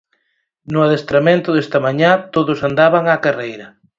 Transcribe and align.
No 0.73 0.79
adestramento 0.83 1.49
desta 1.53 1.79
mañá 1.85 2.11
todos 2.35 2.59
andaban 2.69 3.03
á 3.13 3.15
carreira. 3.25 3.67